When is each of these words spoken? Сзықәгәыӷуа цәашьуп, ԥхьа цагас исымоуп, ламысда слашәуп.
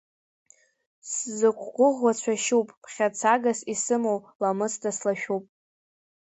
Сзықәгәыӷуа 1.09 2.11
цәашьуп, 2.21 2.67
ԥхьа 2.81 3.07
цагас 3.17 3.59
исымоуп, 3.73 4.23
ламысда 4.41 4.91
слашәуп. 4.97 5.45